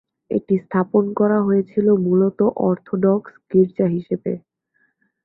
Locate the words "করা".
1.19-1.37